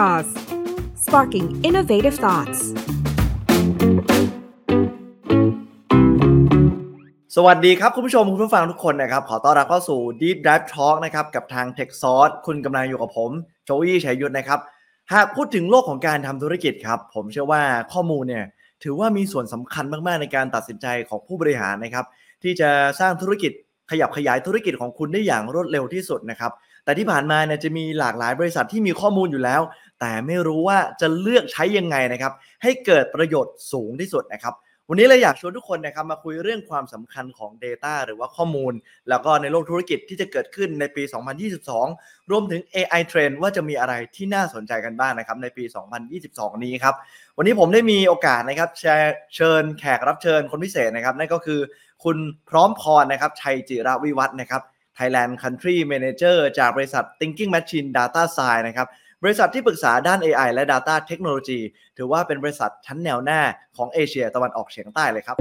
[0.00, 0.28] Jaws
[1.04, 2.60] sparking innovative thoughts
[7.36, 12.32] สวัสดีครับ คุณผู้ชมคุณผู้ฟังทุกคนนะครับ ขอต้อนรับเข้าสู่ Deep Dive Talk นะครับ กับทาง Tech s o u r c e
[12.46, 13.30] คุณกำลังอยู่กับผม
[13.64, 14.60] โจวี่ชัยยุทธนะครับ
[15.12, 17.62] หากพูดถึงโลกของการทำธุรกิจครับ ผมเชื่อว่า
[17.92, 18.44] ข้อมูลเนี่ย
[18.82, 22.06] ถือว่ามีส่วนสำคัญมาก ๆ ในการตัดสินใจของผู้บริหารนะครับ
[22.42, 22.70] ที่จะ
[23.00, 23.52] สร้างธุรกิจ
[23.90, 26.52] ขยับขยายธุรกิจของคุณได้อย่างรวดเร็วที่สุดนะครับ
[26.84, 29.60] แต่ที่ผ่านมาเนี่ยจะมีหลากหลายบริษัทที่มีข้อมูลอยู่แล้ว
[30.00, 34.56] แต่ไม่รู้ว่าจะเลือกใช้ยังไงนะครับ ให้เกิดประโยชน์สูงที่สุดนะครับ
[34.88, 38.72] วันนี้เลยอยากชวนทุกคนนะครับมาคุยเรื่องความสำคัญของ Data หรือว่าข้อมูล
[39.08, 41.02] แล้วก็ในโลกธุรกิจที่จะเกิดขึ้นในปี
[41.66, 45.64] 2022 รวมถึง AI Trend ว่าจะมีอะไรที่น่าสนใจกันบ้างนะครับในปี
[46.14, 46.94] 2022 นี้ครับ
[47.36, 48.70] วันนี้ผมได้มีโอกาสนะครับ
[49.36, 51.60] เชิญแขกรับเชิญคนพิเศษนะครับนั่นก็คือ
[52.04, 52.16] คุณ
[52.50, 54.62] พร้อมพรนะครับชัยจิระวิวัฒนะครับ
[55.00, 58.88] Thailand Country Manager จากบริษัท Thinking Machine Data Science นะครับ
[59.24, 61.60] บริษัทที่ปรึกษาด้าน AI และ Data Technology
[61.96, 63.40] ถือว่าเป็นบริษัทชั้นแนวหน้า
[63.76, 65.36] ของเอเชียตะวันออกเฉียงใต้เลยครับ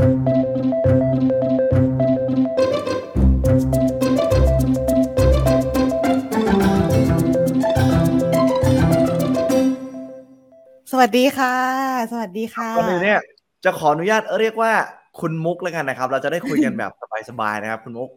[10.91, 11.55] สวัสดีค่ะ
[12.11, 13.21] สวัสดีค่ะก่อนอื่นเนี่ย
[13.65, 14.71] จะขออนุญาตเรียกว่า
[15.19, 16.91] คุณมุกแล้วกันนะครับ เราจะได้คุยกันแบบ
[17.29, 18.09] สบายๆนะครับ คุณมุก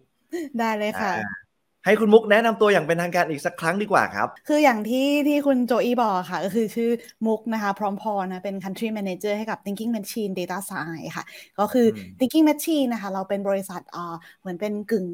[0.59, 1.43] ได้เลยค่ะอ่า
[1.85, 6.91] ให้คุณมุกแนะนำตัวอย่างเป็นทางการอีกสักครั้งดีกว่าครับ คืออย่างที่ที่คุณโจอีบอกค่ะ ก็คือชื่อ
[7.27, 11.25] มุกนะคะ พร้อมพรนะ เป็น country manager ให้กับ thinking machine data science ค่ะ
[11.59, 15.07] ก็คืออม thinking machine นะคะ เราเป็นบริษัทอ่าเหมือนเป็นกึ่ง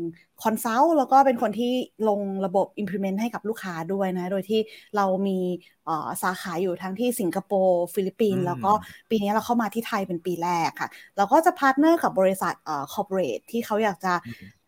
[0.43, 1.73] consult แล้วก็เป็นคนที่
[2.09, 4.61] ลงระบบ implement ให้กับลูกค้าด้วยนะ โดยที่
[4.97, 5.39] เรามี
[5.89, 8.73] อ่าสาขาอยู่ทั้งที่สิงคโปร์ฟิลิปปินส์แล้วก็
[9.11, 14.15] ปีนี้เราเข้ามาที่ไทยเป็นปีแรกค่ะ เราก็จะ partner กับบริษัทอ่า corporate ที่เขาอยากจะ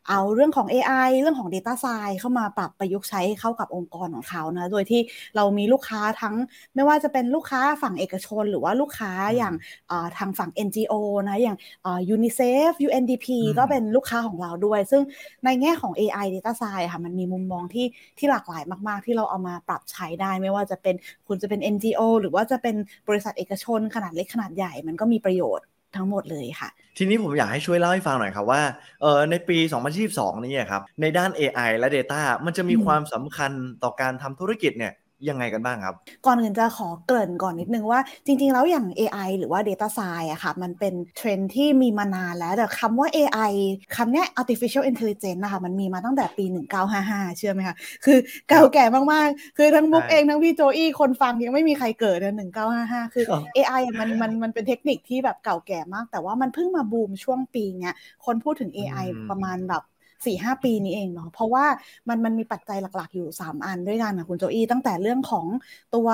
[0.08, 5.00] เอาเรื่องของ AI เรื่องของ Data Science เข้ามาปรับประยุกต์ใช้เข้ากับองค์กรของเขานะ โดยที่
[5.36, 6.34] เรามีลูกค้าทั้ง
[6.74, 9.54] ไม่ว่าจะเป็นลูกค้าฝั่งเอกชน หรือว่าลูกค้าอืมอย่าง
[9.90, 10.92] อ่าทางฝั่ง NGO
[11.28, 15.02] นะ อย่างอ่า UNICEF UNDP อืมก็เป็นลูกค้าของเราด้วย ซึ่ง
[15.44, 17.86] ในแง่ของ AI Data Science ค่ะ มันมีมุมมองที่
[18.18, 20.94] ที่หลากหลายมาก ๆ ที่เราเอามาปรับใช้ได้ ไม่ว่าจะเป็น
[21.26, 22.76] คุณจะเป็น NGO หรือว่าจะเป็น
[23.08, 28.62] บริษัทเอกชนขนาดเล็กขนาดใหญ่ มันก็มีประโยชน์ ทั้งหมดเลยค่ะ ทีนี้ผมอยากให้ช่วยเล่าให้ฟังหน่อยครับว่า
[29.02, 33.52] เออในปี 2022 นี้ครับในด้าน AI และ Data มันจะมีอืมความสำคัญ
[33.82, 34.92] ต่อการทำธุรกิจเนี่ย
[35.28, 43.52] ยังไงกันบ้างครับ ก่อนอื่นจะขอเกริ่นก่อนนิดนึงว่าจริง ๆ แล้วอย่าง AI หรือว่า Data Science อะค่ะ มันเป็นเทรนด์ที่มีมานานแล้วแต่คำว่า AI
[43.96, 57.94] คำเนี้ย Artificial Intelligence นะคะ มันมีมาตั้งแต่ปี 1955 เชื่อไหมคะ คือเก่าแก่มาก ๆ คือทั้งมุกใช่เองทั้งพี่โจอี้คนฟังยังไม่มีใครเกิดนะ1955 คือครับ AI อะมันมันมันเป็นเทคนิคที่แบบเก่าแก่มาก แต่ว่ามันเพิ่งมาบูมช่วงปีเนี้ย
[58.26, 59.82] คนพูดถึง AI อืมประมาณแบบ
[60.26, 61.66] สี่ห้าปีนี้เองเนาะเพราะว่า
[62.08, 65.46] มันมันมีปัจจัยหลักๆอยู่ 3 อันด้วยกันนะคุณโจอี้ตั้งแต่เรื่องของ
[65.94, 66.08] ตัว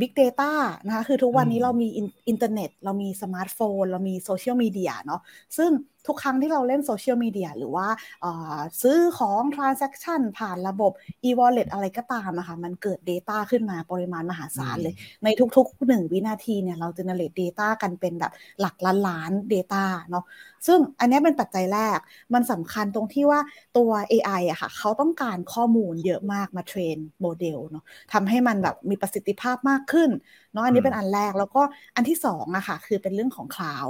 [0.00, 0.52] Big Data
[0.86, 5.20] นะคะคือทุกวันนี้อืมเรามีอินอินเทอร์เน็ต เรามีสมาร์ทโฟน เรามีโซเชียลมีเดียเนาะ
[5.56, 5.70] ซึ่ง
[6.08, 7.88] ทุกครั้งที่เราเล่นโซเชียลมีเดียหรือว่า
[8.20, 10.92] เอ่อซื้อของ transaction ผ่านระบบ
[11.28, 14.94] e-wallet อะไรก็ตามนะคะมันเกิด Data ขึ้นมาปริมาณมหาศาลเลย
[15.24, 20.24] ในทุกๆ1วินาทีเนี่ยเรา generate data กันเป็นแบบหลักล้านล้าน data เนาะ
[20.66, 21.98] ซึ่งอันเนี้ยเป็นปัจจัยแรก
[22.34, 23.40] มันสำคัญตรงที่ว่า
[23.76, 30.10] ตัว AI อะค่ะเขาต้องการข้อมูลเยอะมากมา train โมเดลเนาะทำให้มันแบบมีประสิทธิภาพมากขึ้น
[30.52, 31.62] เนาะอันนี้อืมเป็นอันแรกแล้วก็
[31.96, 33.86] อันที่สองอะค่ะคือเป็นเรื่องของ cloud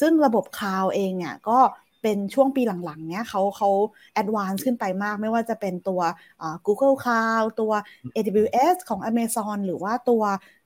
[0.00, 1.58] ซึ่งระบบ cloud เองเนี่ยก็
[2.02, 3.70] เป็นช่วงปีหลังๆ เนี้ยเขาเขา
[4.20, 6.00] advance ขึ้นไปมาก ไม่ว่าจะเป็นตัว
[6.40, 7.72] อ่า Google Cloud ตัว
[8.14, 10.22] AWS ของ Amazon หรือว่าตัว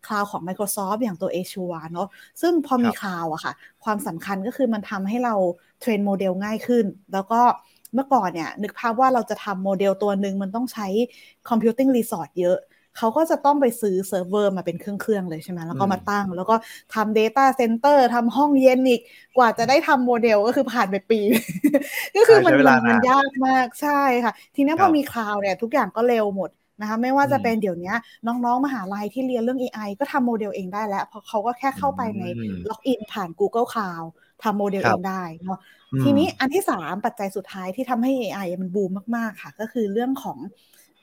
[0.07, 2.09] Cloud ของ Microsoft อย่างตัว Azure เนอะ
[2.41, 3.53] ซึ่งพอมีครับ Cloud อะค่ะ
[3.85, 5.35] ความสำคัญก็คือมันทำให้เรา
[5.81, 7.41] train โมเดลง่ายขึ้น แล้วก็
[7.95, 10.87] เมื่อก่อนเนี่ยนึกภาพว่าเราจะทำโมเดลตัวหนึ่งมันต้องใช้
[11.49, 12.57] Computing Resource เยอะ
[12.97, 16.55] เขาก็จะต้องไปซื้อเซิร์ฟเวอร์มาเป็นเครื่องๆเลยใช่ไหมแล้วก็มาตั้ง แล้วก็
[16.95, 19.01] ทำ Data Center ทำห้องเย็นอีก
[19.37, 21.21] กว่าจะได้ทำโมเดลก็คือผ่านไปปี
[22.17, 27.93] ก็คือมันใช้เวลามันนานมันยากมากใช่ค่ะ ทีนี้ครัอบมี cloud เนี่ยทุกอย่างก็เร็วหมดนะคะไม่ว่าจะอืมเป็นเดี๋ยวนี้
[28.27, 34.07] น้องๆ มหาลัยที่เรียนเรื่อง AI ก็ทำโมเดลเองได้แล้ว เพราะเขาก็แค่เข้าไปในอืมล็อกอินผ่าน Google Cloud
[34.43, 35.59] ทำโมเดลเอรับได้เนาะ
[35.93, 40.39] อืมทีนี้อันที่ 3 ปัจจัยสุดท้ายที่ทำให้ AI มันบูมมากๆค่ะ ก็คือเรื่องของ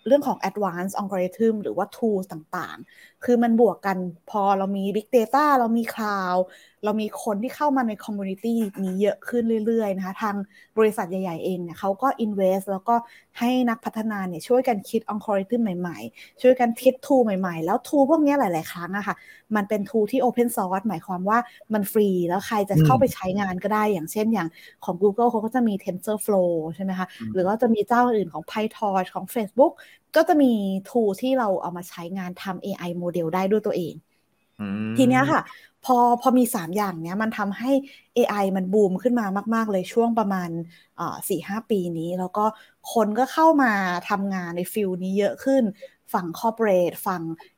[0.08, 3.98] เรื่องของ advanced algorithm หรือว่า tools ต่างๆคือมันบวกกัน
[4.30, 6.40] พอเรามี big data เรามี cloud
[6.84, 8.54] เรามีคนที่เข้ามาใน community
[8.84, 10.36] นี้เยอะขึ้นเรื่อยๆนะคะ ทาง
[10.78, 12.96] บริษัทใหญ่ ๆ เองเนี่ยเขาก็ invest แล้วก็
[13.40, 19.16] ให้นักพัฒนาเนี่ยช่วยกันคิด algorithm ใหม่ๆ ช่วยกันคิด tool ใหม่ๆ แล้ว tool พวกเนี้ยหลาย ๆ ครั้งอะค่ะ
[19.56, 21.38] มันเป็น tool ที่ open source หมายความว่า
[21.74, 24.50] มันฟรี แล้วใครจะเข้าไปใช้งานก็ได้อย่างเช่นอย่าง
[24.86, 29.74] ของ Google เขาก็จะมี TensorFlow ใช่ไหมคะอืมหรือว่าจะมีเจ้าอื่นของ PyTorch ของ Facebook
[30.18, 30.54] ก็จะมี
[30.88, 33.94] tool ที่เราเอามาใช้งานทำ AI โมเดลได้ด้วยตัวเอง
[34.60, 34.64] อื
[34.96, 35.42] มทีเนี้ยค่ะ
[35.86, 37.72] พอพอมี 3 อย่างเนี้ยมันทำให้
[38.16, 39.26] AI มันบูมขึ้นมา
[39.56, 40.50] มาก ๆ เลยช่วงประมาณ
[41.30, 42.46] สี่ห้าปีนี้ แล้วก็
[42.94, 43.74] คนก็เข้ามา
[44.10, 45.64] ทำงานใน field นี้เยอะขึ้น
[46.14, 47.57] ฝั่ง corporate ฝั่งอ่า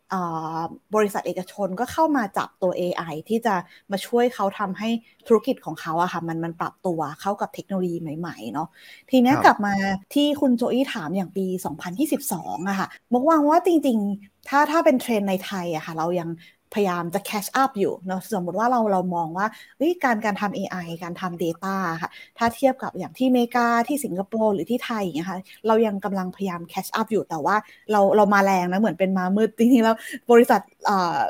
[0.95, 3.55] บริษัทเอกชนก็เข้ามาจับตัว AI ที่จะ
[3.91, 4.89] มาช่วยเขาทำให้
[5.27, 8.67] ธุรกิจของเขาอะค่ะมันมันปรับตัวเข้ากับเทคโนโลยีใหม่ๆเนาะ
[9.09, 9.73] ทีเนี้ยครับกลับมา
[10.13, 16.29] ที่คุณโจอี้ถามอย่างปี 2022อะค่ะบอกว่าว่าจริงๆ ถ้าถ้าเป็นเทรนด์ในไทยอะค่ะเรายัง
[16.73, 19.45] พยายามจะ catch up อยู่เนาะสมมติว่าเราเรามองว่า
[20.03, 25.37] การการทำ AI การทำ Data ค่ะถ้าเทียบกับอย่างที่เมกาที่สิงคโปร์หรือที่ไทยอย่างเงี้ยค่ะ
[25.67, 27.55] เรายังกำลังพยายาม catch up อยู่แต่ว่า
[27.91, 29.95] เราเรามาแรงนะเหมือนเป็นมามืดจริงๆแล้ว
[30.31, 30.61] บริษัท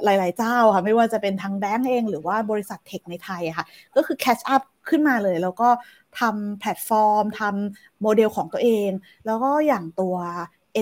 [0.03, 3.65] หลาย ๆ เจ้าค่ะไม่ว่าจะเป็นทางแบงก์เอง หรือว่าบริษัท tech ในไทยค่ะ
[3.95, 5.69] ก็คือ catch up ขึ้นมาเลย แล้วก็
[6.19, 8.89] ทำแพลตฟอร์มทำโมเดลของตัวเอง
[9.25, 10.15] แล้วก็อย่างตัว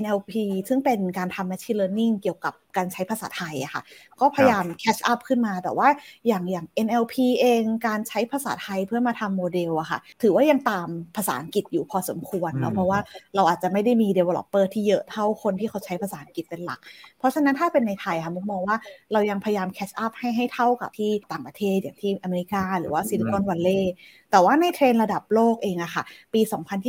[0.04, 0.34] NLP
[0.68, 3.82] ซึ่งเป็นการทำ Machine Learning เกี่ยวกับ การใช้ภาษาไทยอะค่ะ
[4.20, 5.88] ก็พยายาม catch up ขึ้นมา แต่ว่า
[6.28, 13.00] อย่างอย่าง NLP เองการใช้ภาษาไทยเพื่อมาทำโมเดลอะค่ะ ถือว่ายังตามภาษาอังกฤษอยู่พอสมควรอืมเนาะเพราะว่า
[13.36, 16.80] เราอาจจะไม่ได้มี developer ที่เยอะเท่าคนที่เขาใช้ภาษาอังกฤษเป็นหลัก
[17.20, 18.78] เพราะฉะนั้นถ้าเป็นในไทยค่ะมุกมองว่า
[19.14, 23.94] เรายังพยายาม catch up ให้ให้เท่ากับที่ต่างประเทศอย่างที่อเมริกา หรือว่า Silicon Valley
[24.32, 26.04] แต่ว่าในเทรนด์ระดับโลกเองอะค่ะ
[26.34, 26.42] ปี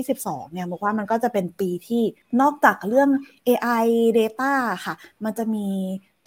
[0.03, 2.03] 2022 เนี่ยบอกว่ามันก็จะเป็นปีที่
[2.41, 3.11] นอกจากเรื่อง
[3.49, 3.87] AI
[4.19, 4.53] Data
[4.85, 4.95] ค่ะ
[5.25, 5.67] มันจะมี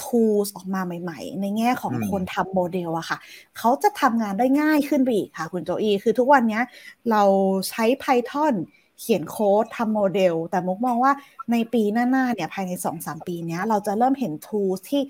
[0.03, 3.17] tools ออกมาใหม่ ๆ ในแง่ของอืมคนทำโมเดลอะค่ะ
[3.57, 6.63] เขาจะทำงานได้ง่ายขึ้นไปอีกค่ะ คุณโจอี้คือทุกวันเนี้ย
[7.11, 7.23] เรา
[7.69, 8.55] ใช้ Python
[8.99, 11.13] เขียนโค้ดทำโมเดล แต่มุกมองว่า
[11.51, 15.01] ในปีหน้าๆเนี่ยภายใน 2-3 ปีเนี้ยเราจะเริ่มเห็น tools ที่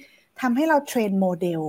[0.42, 1.62] ทำให้เรา train โมเดล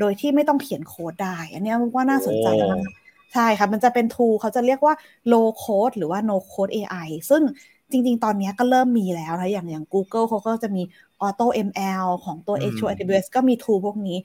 [0.00, 2.84] โดยที่ไม่ต้องเขียนโค้ดได้ อันเนี้ยมุกว่าน่าสนใจมาก
[3.32, 4.94] ใช่ค่ะ มันจะเป็น tool เขาจะเรียกว่า
[5.32, 7.42] low code หรือว่า no code AI ซึ่ง
[7.92, 10.80] จริง ๆ ตอนนี้ก็เริ่มมีแล้วนะอย่างอย่าง Google เขาก็จะมี
[11.22, 14.16] Auto ML ของตัวอืม Azure AWS ก็มี tool พวกนี้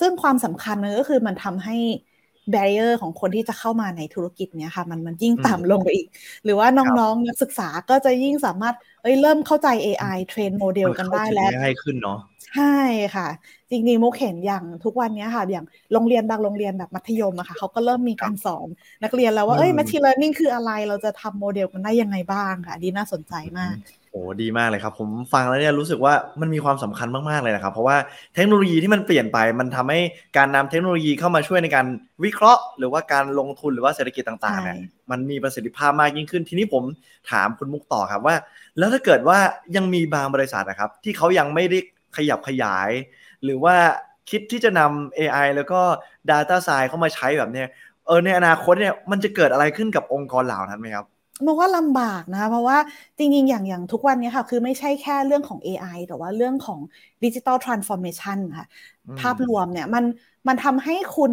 [0.00, 1.72] ซึ่งความสำคัญมันก็คือมันทำให้
[2.52, 6.06] barrier ของคนที่จะเข้ามาในธุรกิจเนี้ยค่ะ มันมันยิ่งต่ำลงไปอีก
[6.44, 12.18] หรือว่าน้องๆนักศึกษาก็จะยิ่งสามารถเอ้ยเริ่มเข้าใจ AI เทรนโมเดลกันได้แล้วมัเข้าถึงง่ายขึ้นเนาะ
[12.54, 12.76] ใช่
[13.14, 13.28] ค่ะ
[13.70, 18.68] จริงๆมุกเห็นอย่างทุกวันเนี้ยค่ะ อย่างโรงเรียนบางโรงเรียนแบบมัธยมอะค่ะเขาก็เริ่มมีการสอน
[19.02, 23.76] นักเรียนแล้วว่าเอ้ยอืม machine learning คืออะไรเราจะทำโมเดลกันได้ยังไงบ้างค่ะดีน่าสนใจมาก
[24.12, 27.96] โอ้ดีมากเลยครับ ผมฟังแล้วเนี่ยรู้สึกว่ามันมีความสำคัญมากๆเลยนะครับ เพราะว่า
[28.34, 30.00] เทคโนโลยีที่มันเปลี่ยนไป มันทำให้
[30.36, 31.86] การนำเทคโนโลยีเข้ามาช่วยในการ
[32.24, 36.84] วิเคราะห์ หรือว่าการลงทุนหรือว่าเศรษฐกิจต่างๆเนี่ยใช่มันมีประสิทธิภาพมากยิ่งขึ้น ทีนี้ผม
[37.30, 38.36] ถามคุณมุกต่อครับว่า
[38.78, 39.38] แล้วถ้าเกิดว่า
[39.76, 41.78] ยังมีบางบริษัทนะครับ ที่เขายังไม่ได้
[42.16, 42.90] ขยับขยาย
[43.44, 43.74] หรือว่า
[44.30, 45.80] คิดที่จะนำ AI แล้วก็
[46.30, 47.66] Data Science เข้ามาใช้แบบเนี้ย
[48.06, 51.06] เออในอนาคตเนี่ยมันจะเกิดอะไรขึ้นกับองค์กรเหล่านั้นไหมครับ
[51.46, 52.78] มองว่าลำบากนะคะเพราะว่า
[53.18, 56.80] จริง ๆ อย่างอย่างทุกวันเนี้ยค่ะ คือไม่ใช่แค่เรื่องของ AI แต่ว่าเรื่องของ
[57.24, 58.66] ดิจิ t a ลทรานส์ฟอร์เมชันค่ะ
[59.06, 60.04] อืมภาพรวมเนี่ยมัน
[60.48, 61.32] มันทำให้คุณ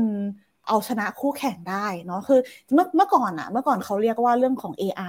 [0.65, 1.75] เอาชนะคู่แข่งได้
[2.06, 2.35] เนาะคือ
[2.73, 5.01] เมื่อเมื่อก่อนอะเมื่อก่อนเขาเรียกว่าเรื่องของ AI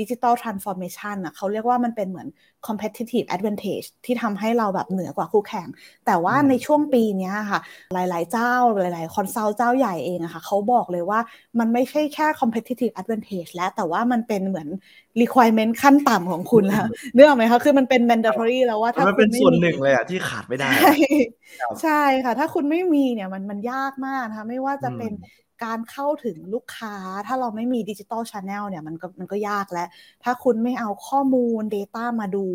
[0.00, 2.28] Digital Transformation อะเขาเรียกว่ามันเป็นเหมือน
[2.66, 5.68] competitive advantage ที่ทำให้เราแบบเหนือกว่าคู่แข่ง
[6.06, 7.60] แต่ว่าอืมในช่วงปีเนี้ยค่ะ
[7.92, 11.20] หลาย ๆ เจ้า หลาย ๆ consult เจ้าใหญ่เองอะค่ะเขาบอกเลยว่า
[11.58, 14.68] มันไม่ใช่แค่ competitive advantage แล้วแต่ว่ามันเป็นเหมือน
[15.20, 20.88] requirement ขั้นต่ำของคุณแล้วเนื่องไหมคะคือมันเป็น mandatory แล้วว่าถ้ามันคุเป็ณนไม่ส่วนมีหนึ่งเลยอะที่ขาดไม่ได้ใช่
[21.60, 21.90] ครับใช่
[22.24, 26.94] ค่ะ ถ้าคุณไม่มีเนี่ยมันมันยากมากนะคะไม่ว่าจะเป็นอืม การเข้าถึงลูกค้า
[27.26, 29.88] ถ้าเราไม่มีดิจิ t a ลช n แนลเนี่ยมันก็มันก็ยากแล้ว
[30.24, 32.46] ถ้าคุณไม่เอาข้อมูล Data มาดู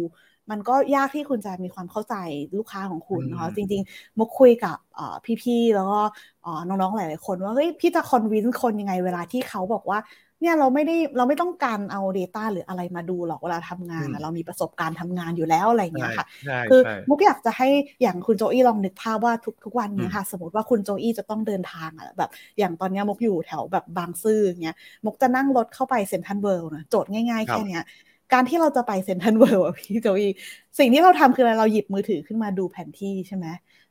[0.52, 2.16] มันก็ยากที่คุณจะมีความเข้าใจ
[2.58, 6.02] ลูกค้าของคุณเนาะอืมจริงๆมุกคุยกับเอ่อพี่ๆ แล้วก็
[6.42, 10.00] เอ่อน้องๆ หลายๆ คนว่าเฮ้ยพี่จะคอนวินคนยังไงเวลาที่เขาบอกว่า
[10.42, 17.68] เนี่ยเราไม่ได้เราไม่ต้องการเอา Data หรืออะไรมาดูหรอกเวลาทำงานอะเรามีประสบการณ์ทำงานอยู่แล้วอะไรอย่างเงี้ยค่ะใช่คือใช่มุกอยากจะให้
[18.02, 22.30] อย่างคุณโจอี้ลองนึกภาพว่าทุกทุกวันเนี้อืยมค่ะ สมมติว่าคุณโจอี้จะต้องเดินทางอะแบบ
[22.60, 27.82] อย่างตอนเนี้ยมุกอยู่แถวแบบบางซื่ออย่างเงี้ยมุกจะนั่งรถเข้าไปเซ็นทรัลเวิลด์นะโจทย์ง่ายๆครับแค่เนี้ย
[28.34, 30.32] การที่เราจะไปเซ็นทรัลเวิลด์อะพี่โจอี้
[30.80, 33.48] สิ่งที่เราทำคืออะไรเราหยิบมือถือขึ้นมาดูแผนที่ใช่ไหม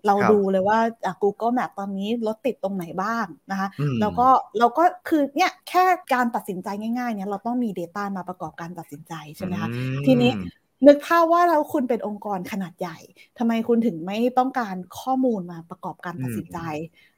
[0.07, 4.28] เราครับดูเลยว่าอะ Google Map ตอนนี้รถติดตรงไหนบ้างนะคะอืมแล้วก็
[4.59, 10.33] เราก็คือเนี่ยแค่การตัดสินใจง่ายๆเนี่ยเราต้องมี Data มาประกอบการตัดสินใจใช่ไหมคะอืมทีนี้
[10.87, 12.99] นึกภาพว่าแล้วคุณเป็นองค์กรขนาดใหญ่
[13.38, 16.59] ทำไมคุณถึงไม่ต้องการข้อมูลมาประกอบการตัดสินใจ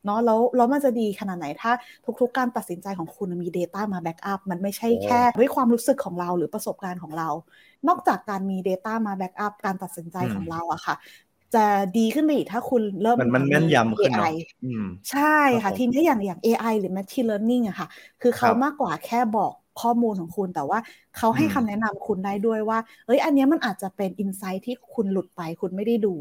[0.05, 1.73] เนาะแล้วแล้วมันจะดีขนาดไหนถ้า
[2.21, 7.29] ทุกๆ การตัดสินใจของคุณมี Data มา back up มันไม่ใช่แค่ด้วยความรู้สึกของเราหรือประสบการณ์ของเรา
[7.89, 10.95] นอกจากการมี Data มา back up การตัดสินใจอืมของเราอะค่ะ
[11.55, 11.65] จะ
[11.99, 17.89] ดีขึ้นไปอีกถ้าคุณเริ่มมันมันแม่นยำขึ้นเนาะ AI อืมใช่ครัค่ะบผมทีนี้อย่างอย่าง AI หรือ Machine Learning อะค่ะ
[18.23, 20.79] คือเขาครับมากกว่าแค่บอกข้อมูลของคุณแต่ว่า
[21.17, 26.15] เขาให้คำแนะนำคุณได้ด้วยว่า เอ้ย อันนี้มันอาจจะเป็นอินไซต์ที่คุณหลุดไปคุณไม่ได้ดู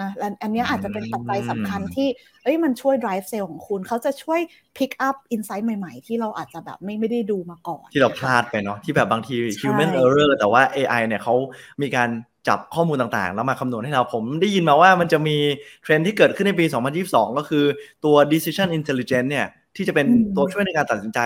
[0.00, 0.10] นะ
[0.42, 2.08] อันนี้อาจจะเป็นปัจจัยสำคัญที่
[2.42, 4.40] เอ้ย มันช่วย drive sale ของคุณ เขาจะช่วย
[4.76, 11.34] pick up insight ใหม่ๆ ที่เราอาจจะแบบไม่ไม่ได้ดูมาก่อน ที่เราพลาดไปเนาะ ที่แบบบางที human error แต่ว่า AI เนี่ยเขา
[11.82, 12.08] มีการ
[12.48, 15.36] จับข้อมูลต่างๆ แล้วมาคำนวณให้เราผมได้ยินมาว่ามันจะมี
[15.82, 16.64] เทรนด์ที่เกิดขึ้นในปี
[17.00, 17.64] 2022 ก็คือ
[18.04, 19.46] ตัว decision intelligence เนี่ย
[19.76, 20.06] ที่จะเป็น
[20.36, 21.20] ตัวช่วยในการตัดสินใจ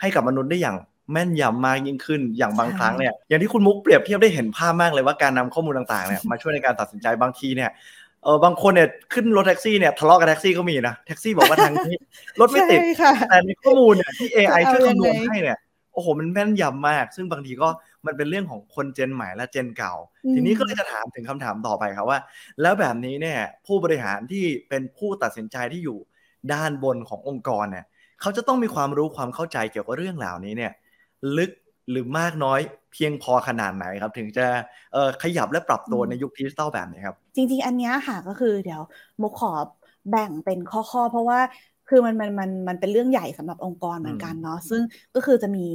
[0.00, 0.76] ให้กับมนุษย์ได้อย่าง
[1.12, 7.70] แม่นยำมากยิ่งขึ้นอย่างบางครั้งเนี่ยอย่างที่คุณมุกเปรียบเทียบได้เห็นภาพมากเลยว่าการนำข้อมูลต่างๆเนี่ยมาช่วยในการตัดสินใจบางทีเนี่ย
[8.24, 11.96] เออบางคนเนี่ยขึ้นรถแท็กซี่เนี่ยทะเลาะกับแท็กซี่ก็มีนะแท็กซี่บอกว่าทางนี้
[12.40, 12.80] รถไม่ติด
[13.30, 15.58] แต่ในข้อมูลเนี่ยที่ AI ช่วยคำนวณให้เนี่ย
[15.92, 17.68] โอ้โหมันแม่นยำมาก ซึ่งบางทีก็
[18.06, 19.94] มันเป็นเรื่องของคน Gen ใหม่และ Gen เก่า
[20.34, 22.18] ทีนี้ก็เลยจะถามถึงคำถามต่อไปครับว่า
[22.62, 25.98] แล้วแบบนี้เนี่ยผู้บริหารที่เป็นผู้ตัดสินใจที่อยู่
[26.52, 27.84] ด้านบนขององค์กรเนี่ย
[28.20, 30.72] เขาจะต้องมีความรู้ความเข้าใจเกี่ยวกับเรื่องเหล่านี้เนี่ย
[31.38, 31.50] ลึก
[31.90, 32.60] หรือมากน้อย
[32.92, 34.46] เพียงพอขนาดไหนครับ ถึงจะ
[35.22, 38.82] ขยับและปรับตัวในยุคดิจิตอลแบบนี้ครับ จริง ๆ อันนี้ค่ะก็คือเดี๋ยว
[39.22, 39.52] มุกขอ
[40.10, 41.40] แบ่งเป็นข้อๆ เพราะว่า
[41.88, 44.82] คือมันมันมันมันเป็นเรื่องใหญ่สำหรับองค์กรเหมือนกันเนาะซึ่ง
[45.14, 45.66] ก็คือจะมี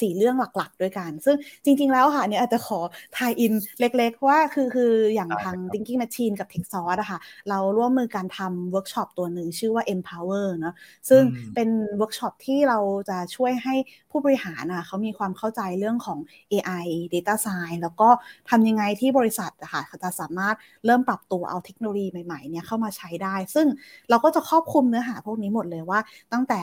[0.00, 2.80] สี่เรื่องหลักๆ ด้วยกัน ซึ่งจริง ๆ แล้วค่ะเนี่ยอาจจะขอ
[3.16, 7.18] tie-in เล็กๆ ว่าคือคืออย่างทาง Thinking Machines กับ Techsauce อะค่ะ
[7.48, 10.74] เราร่วมมือการทำเวิร์กช็อปตัวหนึ่งชื่อว่า Empower เนาะ
[11.08, 11.22] ซึ่ง
[11.54, 13.74] เป็นเวิร์กช็อปที่เราจะช่วยให้
[14.10, 16.18] ผู้บริหารอะเขามีความเข้าใจเรื่องของ
[16.52, 18.08] AI Data Science แล้วก็
[18.50, 20.56] ทำยังไงที่บริษัทอะค่ะจะสามารถ
[20.86, 23.66] เริ่มปรับตัวเอาเทคโนโลยีใหม่ๆเนี่ยเข้ามาใช้ได้ ซึ่ง
[24.10, 25.98] เราก็จะครอบคลุมเนื้อหาพวกนี้หมดเลยว่า
[26.32, 26.62] ตั้งแต่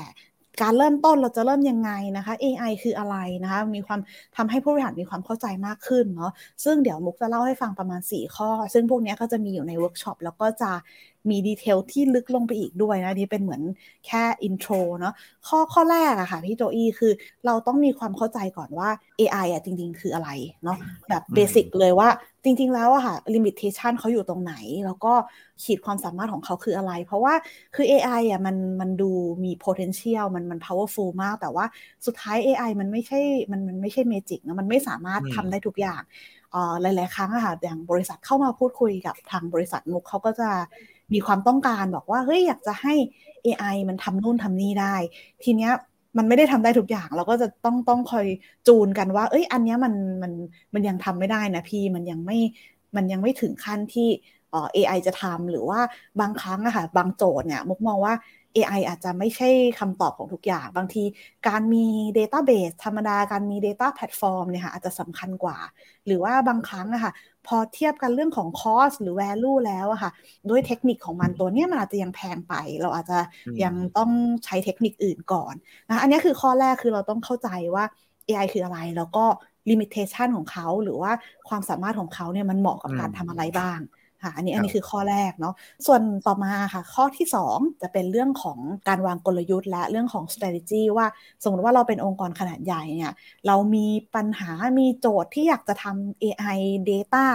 [0.61, 3.99] การเริ่มต้นเราจะเริ่มยังไงนะคะ AI คืออะไรนะคะ มีความ
[4.37, 6.31] ทำให้ผู้บริหารมีความเข้าใจมากขึ้นเนาะ
[6.63, 10.71] ซึ่งเดี๋ยวมุกจะเล่าให้ฟังประมาณ 4 ข้อ ซึ่งพวกนี้ก็จะมีอยู่ในเวิร์กช็อปแล้วก็จะ
[11.29, 13.61] มี detail ที่ลึกลงไปอีกด้วยนะนี่เป็นเหมือน
[14.07, 15.13] แค่ intro เนาะ
[15.47, 17.11] ข้อข้อแรกอะค่ะพี่โจอี้คือ
[17.45, 18.89] เราต้องมีความเข้าใจก่อนว่า
[19.19, 20.29] AI อะจริง ๆ คืออะไร
[20.63, 20.77] เนาะ
[21.09, 22.09] แบบ basic เลยว่า
[22.43, 24.53] จริง ๆ แล้วอะค่ะ limitation เขาอยู่ตรงไหน
[24.85, 25.13] แล้วก็
[25.63, 27.33] ขีดความสามารถของเขาคืออะไร เพราะว่า
[27.75, 29.11] คือ AI อะมันมันดู
[29.43, 31.65] มี potential มันมัน powerful มาก แต่ว่า
[32.05, 33.19] สุดท้าย AI มันไม่ใช่
[33.51, 36.01] มันมันไม่ใช่เมจิกนะมันไม่สามารถทำได้ทุกอย่าง
[36.81, 40.49] หลาย ๆ ครั้งอะค่ะอย่างบริษัทเข้ามาพูดคุยกับทางบริษัทมุกเขาก็จะ
[41.13, 42.93] มีความต้องการบอกว่าเฮ้ยอยากจะให้
[43.43, 44.95] AI มันทำนู่นทำนี่ได้
[45.43, 45.71] ทีเนี้ย
[46.17, 48.25] มันไม่ได้ทำได้ทุกอย่างเราก็จะต้องต้องคอย
[48.67, 49.93] จูนกันว่า เอ้ย อันนี้มัน
[50.23, 50.33] มัน
[50.73, 52.37] มันยังทำไม่ได้นะพี่มันยังไม่
[52.95, 54.09] มันยังไม่ถึงขั้นที่
[54.73, 55.79] เอไอจะทำหรือว่า
[56.19, 58.13] บางครั้งอะค่ะบางโจทย์เนี่ยมุกมองว่า
[58.53, 61.03] AI อาจจะไม่ใช่คำตอบของทุกอย่าง บางที
[61.47, 61.85] การมี
[62.17, 65.57] Database ธรรมดา การมี Data Platform เนี่ยค่ะอาจจะสำคัญกว่า
[66.05, 67.11] หรือว่าบางครั้งอะค่ะ
[67.47, 70.11] พอเทียบกันเรื่องของคอสหรือ value แล้วอะค่ะ
[70.49, 73.19] ด้วยเทคนิคของมันตัวนี้มันอาจจะยังแพงไป เราอาจจะ
[73.63, 74.11] ยังต้อง
[74.45, 75.55] ใช้เทคนิคอื่นก่อน
[75.89, 77.83] นะอันนี้คือข้อแรกคือเราต้องเข้าใจว่า
[78.25, 79.25] AI คืออะไรแล้วก็
[79.69, 81.11] ลิมิเตชันของเขาหรือว่า
[81.47, 83.79] ความสามารถของเขาเนี่ยมันเหมาะกับการทำอะไรบ้าง
[84.23, 85.53] ค่ะอันนี้อันนี้คือข้อแรกเนาะ
[85.85, 91.05] ส่วนต่อมาค่ะ ข้อที่ 2 จะเป็นเรื่องของการวางกลยุทธ์ และเรื่องของ strategy ว่า
[91.43, 93.11] สมมติว่าเราเป็นองค์กรขนาดใหญ่เนี่ย
[93.47, 94.49] เรามีปัญหา
[94.79, 97.25] มีโจทย์ที่อยากจะทำ AI data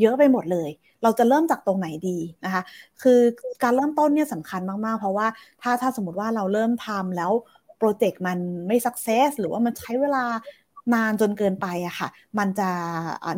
[0.00, 0.70] เยอะไปหมดเลย
[1.02, 2.62] เราจะเริ่มจากตรงไหนดีนะคะ
[3.02, 3.20] คือ
[3.62, 5.26] การเริ่มต้นเนี่ยสำคัญมาก ๆ เพราะว่า
[5.62, 7.32] ถ้าถ้าสมมติว่าเราเริ่มทำแล้ว
[7.78, 10.24] โปรเจกต์มันไม่สักเซสหรือว่ามันใช้เวลา
[10.94, 12.08] นานจนเกินไปอะค่ะ
[12.38, 12.70] มันจะ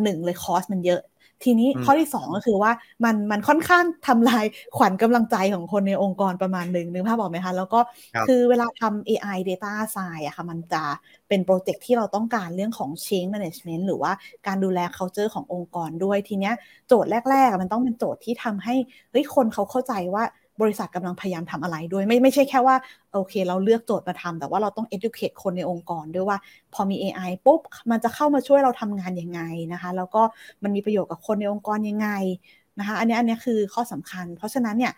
[0.02, 1.00] หนึ่งเลยคอสมันเยอะ
[1.44, 2.72] ทีนี้ข้อที่2ก็คือว่า
[3.04, 4.44] มันมันค่อนข้างทำลาย
[4.76, 7.80] ขวัญกำลังใจของคนในองค์กรประมาณหนึ่งนึกภาพบอกไหมคะ แล้วก็
[8.26, 10.84] คือเวลาทำ AI data science อะค่ะ มันจะ
[11.28, 14.12] เป็นโปรเจกต์ที่เราต้องการเรื่องของ change management หรือว่า
[14.46, 16.54] การดูแล culture ขององค์กรด้วยทีเนี้ย
[16.88, 18.74] โจทย์แรกๆมันต้องเป็นโจทย์ที่ทำให้
[19.10, 20.24] เฮ้ยคนเขาเข้าใจว่า
[20.60, 22.76] บริษัทกำลังพยายามทำอะไรด้วยไม่ไม่ใช่แค่ว่า
[23.12, 26.38] โอเค เราเลือกโจทย์มาทำแต่ว่าเราต้อง educate คนในองค์กรด้วยว่า
[26.74, 29.40] พอมี AI ปุ๊บมันจะเข้ามาช่วยเราทำงานยังไง
[29.72, 30.22] นะคะ แล้วก็
[30.62, 32.08] มันมีประโยชน์กับคนในองค์กรยังไง
[32.78, 34.94] นะคะอันนี้อันนี้คือข้อสำคัญ เพราะฉะนั้นเนี่ย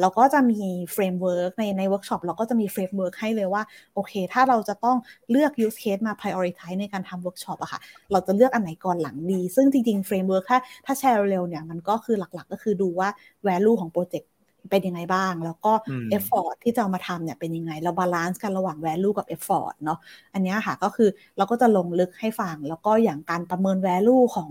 [0.00, 0.60] เราก็จะมี
[0.92, 3.62] framework ในในเวิร์กช็อปเราก็จะมี framework ให้เลยว่า
[3.94, 4.96] โอเค ถ้าเราจะต้อง
[5.30, 7.80] เลือก use case มา prioritize ในการทำเวิร์กช็อปอะค่ะ
[8.12, 13.08] เราจะเลือกอันไหนก่อนหลังดี ซึ่งจริงๆ framework ถ้าถ้าแชร์เร็วเนี่ย มันก็คือหลักๆ ก็คือดูว่า
[13.46, 14.30] value ของโปรเจกต์
[14.70, 15.72] เป็นยังไงบ้าง แล้วก็
[16.10, 19.98] effort ที่จะเอามาทำเนี่ยเป็นยังไง เรา balance กันระหว่าง value กับ effort เนาะ
[20.34, 24.50] อันนี้ค่ะก็คือเราก็จะลงลึกให้ฟัง แล้วก็อย่างการประเมิน value ของ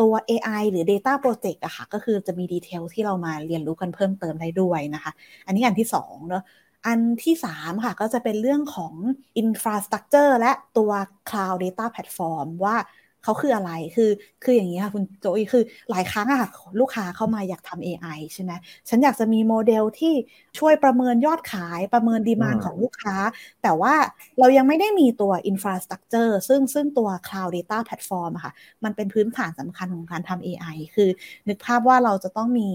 [0.00, 5.12] ตัว AI หรือ Data Project อะค่ะ ก็คือจะมี detail ที่เรามาเรียนรู้กันเพิ่มเติมได้ด้วยนะคะ
[5.46, 6.44] อันนี้อันที่2เนาะ
[6.86, 8.94] อันที่ 3 ค่ะ ก็จะเป็นเรื่องของ
[9.42, 10.90] Infrastructure และตัว
[11.28, 12.76] Cloud Data Platform ว่า
[13.24, 14.10] เขาคืออะไรคือ
[14.44, 16.48] คืออย่างนี้ค่ะคุณโจยคือหลายครั้งอะค่ะ
[16.80, 18.52] ลูกค้าเข้ามาอยากทำ AI ใช่ไหม
[18.88, 20.14] ฉันอยากจะมีโมเดลที่
[20.58, 23.16] ช่วยประเมินยอดขายประเมินดีมานของลูกค้า
[23.62, 23.94] แต่ว่า
[24.38, 28.52] เรายังไม่ได้มีตัว infrastructure ซึ่งซึ่งตัว cloud data platform อะค่ะ
[28.84, 31.10] มันเป็นพื้นฐานสำคัญของการทำ AI คือ
[31.48, 32.70] นึกภาพว่าเราจะต้องมี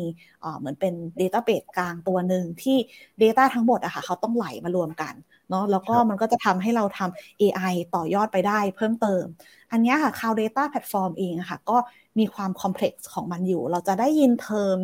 [0.60, 2.78] เหมือนเป็น database กลางตัวหนึ่งที่
[3.24, 5.14] data ทั้งหมดอะค่ะเขาต้องไหลมารวมกัน
[5.50, 9.24] เนาะแล้วก็มันก็จะทำให้เราทำ AI ต่อยอดไปได้เพิ่มเติม
[9.72, 11.78] อันนี้ค่ะ Cloud Data Platform เองค่ะ ก็
[12.20, 14.78] มีความคอมเพล็กซ์ของมันอยู่ เราจะได้ยินเทอม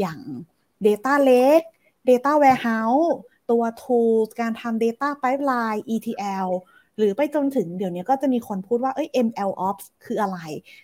[0.00, 0.18] อย่าง
[0.86, 1.66] Data Lake
[2.08, 3.08] Data Warehouse
[3.50, 6.48] ตัว Tools การทำ Data Pipeline ETL
[6.98, 10.38] หรือไปจนถึงเดี๋ยวนี้ก็จะมีคนพูดว่าเอ้ย ML Ops คืออะไร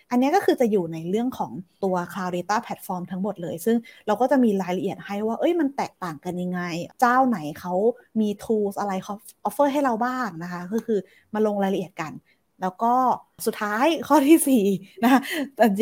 [0.09, 1.51] อันนี้ก็คือจะอยู่ในเรื่องของ
[1.83, 3.77] ตัว Cloud Data Platform ทั้งหมดเลย ซึ่ง
[4.07, 6.61] เราก็จะมีรายละเอียดให้ว่า เอ้ยมันแตกต่างกันยังไง
[7.01, 7.73] เจ้าไหนเขา
[8.19, 9.13] มี tools อะไรเขา
[9.47, 10.99] offer ให้เราบ้างนะคะ ก็คือ
[11.33, 12.13] มาลงรายละเอียดกัน
[12.61, 12.93] แล้วก็
[13.45, 15.21] สุดท้ายข้อที่4นะคะ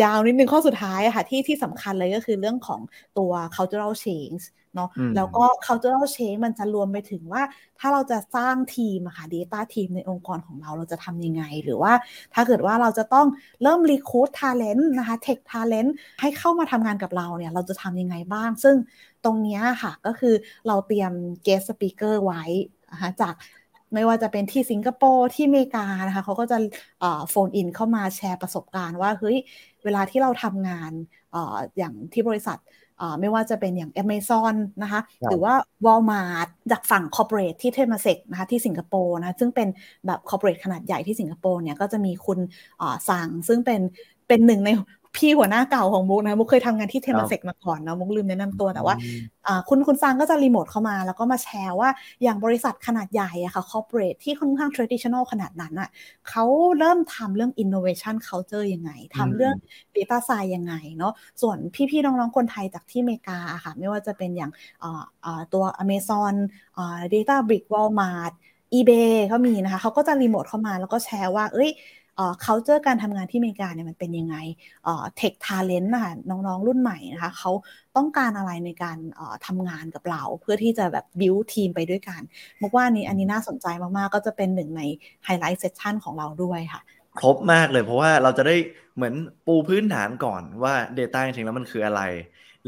[0.03, 2.81] ยาวนิดนึงข้อสุดท้ายค่ะที่ที่สำคัญเลยก็คือเรื่องของ
[3.17, 4.43] ตัว cultural change
[4.75, 7.43] เนาะแล้วก็ cultural change มันจะรวมไปถึงว่า
[7.79, 11.93] ถ้าเราจะสร้างทีมอะค่ะ data ทีมในองค์กรของเราเราจะทำยังไง หรือว่า
[12.33, 13.27] ถ้าเกิดว่าเราจะต้อง
[13.63, 18.75] เริ่ม recruit talent นะคะ tech talent ให้เข้ามาทำงานกับเราเนี่ยเราจะทำยังไงบ้าง ซึ่ง
[19.25, 20.33] ตรงนี้ค่ะก็คือ
[20.67, 21.11] เราเตรียม
[21.45, 22.43] guest speaker ไว้
[22.91, 23.35] นะคะจาก
[23.93, 26.57] ไม่ว่าจะเป็นที่สิงคโปร์ที่อเมริกานะคะเขาก็จะ
[27.29, 29.37] โฟนอินเข้ามาแชร์ประสบการณ์ว่าเฮ้ย
[29.83, 30.91] เวลาที่เราทำงาน
[31.33, 31.35] อ
[31.77, 32.57] อย่างที่บริษัท
[33.19, 35.53] ไม่ว่าจะเป็นอย่าง Amazon นะคะ หรือว่า
[35.85, 39.67] Walmart จากฝั่ง corporate ที่เทมาเซกนะคะที่สิงคโปร์นะซึ่งเป็น
[40.05, 42.39] แบบ corporate ขนาดใหญ่ที่สิงคโปร์เนี่ยก็จะมีคุณ
[43.09, 43.81] ซังซึ่งเป็น
[44.27, 44.69] เป็นหนึ่งใน
[45.15, 48.95] พี่หัวหน้าเก่าของมุกนะมุกเคยทำงานที่เทมเซกมาก่อนนะมุกลืมแนะนำตัวแต่ว่า
[49.69, 51.89] คุณคุณซังก็จะรีโมทเข้ามา แล้วก็มาแชร์ว่า
[52.23, 55.89] อย่างบริษัทขนาดใหญ่อะค่ะ corporate ที่ค่อนข้าง traditional ขนาดนั้นอะ
[56.29, 56.43] เขา
[56.79, 59.55] เริ่มทำเรื่อง innovation culture ยังไงทำเรื่อง
[59.95, 61.57] data science ยังไงเนาะส่วน
[61.91, 64.51] พี่ๆน้องๆคนไทยจากที่อเมริกาค่ะไม่ว่าจะเป็นอย่าง
[65.53, 66.33] ตัว Amazon
[67.13, 68.33] Databricks Walmart
[68.73, 71.71] eBay ก็มีนะคะเขาก็จะรีโมทเข้ามาแล้วก็แชร์ว่า เอ้ย
[72.43, 74.35] เขาเจอการทำงานที่อเมริกาเนี่ยมันเป็นยังไง
[75.17, 77.51] tech talent นะคะน้องๆรุ่นใหม่นะคะเขา
[77.97, 78.97] ต้องการอะไรในการ
[79.47, 82.21] ทำงานกับเรา เพื่อที่จะแบบบิวทีมไปด้วยกัน
[82.61, 84.81] มุกว่านี้อันนี้น่าสนใจมากๆ ก็จะเป็นหนึ่งใน
[85.25, 86.81] highlight session ของเราด้วยค่ะ
[87.19, 88.55] ครบมากเลยเพราะว่าเราจะได้
[88.95, 89.13] เหมือน
[89.45, 92.03] ปูพื้นฐานก่อนว่า Data จริงๆแล้วมันคืออะไร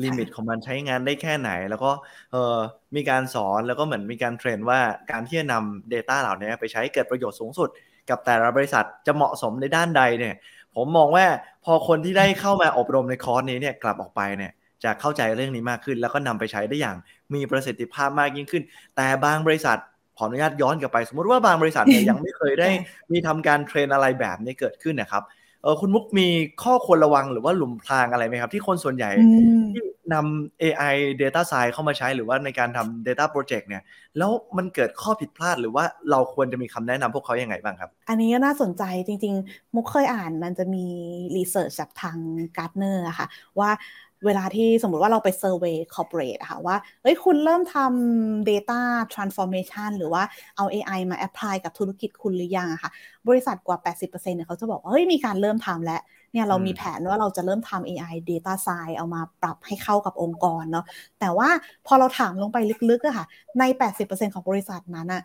[0.03, 1.91] limit ของมันใช้งานได้แค่ไหน แล้วก็
[2.31, 2.57] เออ
[2.95, 4.79] มีการสอนแล้วก็เหมือนมีการ train ว่า
[5.11, 7.69] การที่จะนำ Data เหล่านี้ไปใช้เกิดประโยชน์สูงสุด
[8.09, 10.35] กับแต่ละบริษัทจะเหมาะสมในด้านใดเนี่ย
[10.75, 11.25] ผมมองว่า
[11.65, 14.51] พอคนที่ได้เข้ามาอบรมในคอร์สนี้เนี่ยกลับออกไปเนี่ย
[14.83, 16.97] จะเข้าใจเรื่องนี้มากขึ้น แล้วก็นำไปใช้ได้อย่าง
[17.33, 18.63] มีประสิทธิภาพมากยิ่งขึ้น
[18.95, 19.77] แต่บางบริษัท
[20.17, 22.69] ขออนุญาตย้อนกลับไป สมมติว่าบางบริษัทเนี่ยยังไม่เคยได้
[23.11, 25.23] มีทำการ train อะไรแบบนี้เกิดขึ้นนะครับ
[25.63, 26.27] เออคุณมุกมี
[26.63, 29.09] ข้อควรระวังหรือว่าหลุมพรางอะไรไหมครับ ที่คนส่วนใหญ่
[29.71, 29.81] ที่
[30.13, 33.83] นำ AI Data Science เข้ามาใช้หรือว่าในการทำ Data Project เนี่ย
[34.17, 40.85] แล้วมันเกิดข้อผิดพลาดหรือว่าเราควรจะมีคำแนะนำพวกเขายังไงบ้างครับ อันนี้ก็น่าสนใจจริง ๆ มุกเคยอ่านมันจะมี
[41.37, 42.17] research จากทาง
[42.57, 43.27] Gartner อะค่ะ
[43.59, 43.69] ว่า
[44.25, 48.81] เวลาที่สมมติว่าเราไป survey corporate อะค่ะว่าเฮ้ยคุณเริ่มทำ data
[49.13, 50.23] transformation หรือว่า
[50.57, 52.91] เอา AI มา apply กับธุรกิจคุณหรือยังอะค่ะ
[53.27, 56.01] บริษัทกว่า 80%เนี่ยเขาจะบอกว่าเฮ้ยมีการเริ่มทำแล้ว
[56.33, 60.85] เนี่ยเรามีแผนว่าเราจะเริ่มทำ AI data science เอามาปรับให้เข้ากับองค์กรเนาะ
[61.19, 61.49] แต่ว่า
[61.87, 62.57] พอเราถามลงไป
[62.89, 63.25] ลึกๆอะค่ะ
[63.59, 65.21] ใน 80%ของบริษัทนั้นอะ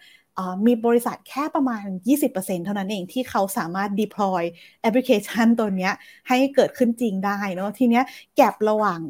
[0.67, 4.43] มีบริษัทแค่ประมาณ 20%เท่านั้นเองที่เขาสามารถ deploy
[4.81, 5.91] แอปพลิเคชันตัวนี้
[6.29, 8.05] ให้เกิดขึ้นจริงได้เนาะทีเนี้ย
[8.37, 9.01] แก็บระหว่าง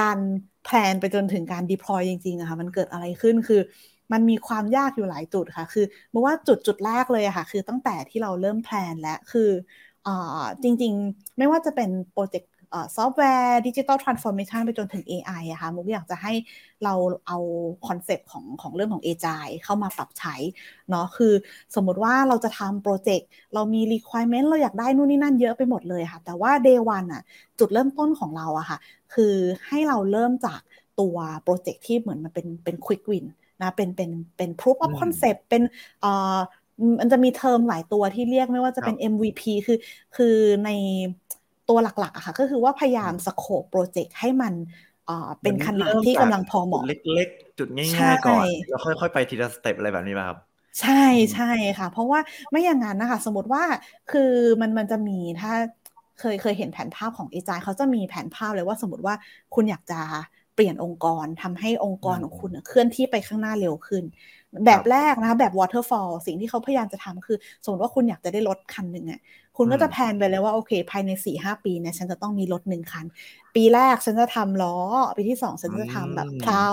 [0.00, 0.18] การ
[0.64, 3.60] แพลนไปจนถึงการ deploy จริงๆอะค่ะมันเกิดอะไรขึ้นคือ
[4.12, 9.93] มันมีความยากอยู่หลายจุดค่ะ คือเมื่อว่าจุดจุดแรกเลยอะค่ะ คือตั้งแต่ที่เราเริ่ม plan และคือ
[10.62, 12.50] จริงๆ ไม่ว่าจะเป็นโปรเจกต์
[12.96, 16.32] ซอฟต์แวร์ digital transformation ไปจนถึง AI อะค่ะมุกอยากจะให้
[16.84, 16.94] เรา
[17.26, 17.38] เอา
[17.86, 20.34] คอนเซปต์ของของเรื่องของ AI เข้ามาปรับใช้
[20.90, 21.32] เนาะคือ
[21.74, 27.22] สมมติว่าเราจะทำโปรเจกต์เรามี requirement เราอยากได้นู่นนี่นั่นเยอะไปหมดเลยค่ะ แต่ว่า day one อะ
[27.58, 28.78] จุดเริ่มต้นของเราอะค่ะ
[29.14, 29.34] คือ
[29.66, 30.60] ให้เราเริ่มจาก
[31.00, 33.24] ตัว project ที่เหมือนมันเป็นเป็น quick win
[33.62, 35.62] นะเป็นเป็นเป็น proof of concept เป็น
[36.04, 36.36] อ่อ
[37.00, 39.74] มันจะมีเทอมหลายตัวที่เรียกไม่ว่าจะเป็น MVP คือ
[40.12, 40.26] คือ
[40.64, 40.68] ใน
[41.66, 44.54] ตัวหลักๆอะค่ะ ก็คือว่าพยายาม scope project ให้มัน
[45.42, 47.68] เป็นขนาดที่กำลังพอเหมาะเล็กๆ จุด
[48.00, 50.38] ง่ายๆก่อน แล้วค่อยๆ ไปทีละ step อะไรแบบนี้ป่ะครับ
[50.80, 50.92] ใช่
[51.32, 51.44] ใช่
[51.78, 53.62] ค่ะ เพราะว่าไม่อย่างนั้นนะคะ สมมติว่า
[54.08, 54.20] คือ
[54.62, 55.50] มันมันจะมีถ้า
[56.16, 59.14] เคยเคยเห็นแผนภาพของเอจายเขาจะมีแผนภาพเลยว่าสมมติว่า
[59.52, 59.94] คุณอยากจะ
[60.54, 64.04] เปลี่ยนองค์กรทำให้องค์กรของคุณเคลื่อนที่ไปข้างหน้าเร็วขึ้น
[64.66, 69.20] แบบแรกนะคะแบบ waterfall สิ่งที่เขาพยายามจะทำคือ สมมติว่าคุณอยากจะได้รถคันหนึ่งอะ
[69.56, 73.04] คุณก็จะแพลนไปเลยว่าโอเค ภายในสี่ห้าปีเนี่ยฉันจะต้องมีรถหนึ่งคัน
[73.54, 74.76] ปีแรกฉันจะทำล้อ
[75.16, 76.66] ปีที่สองฉันจะทำแบบเพลา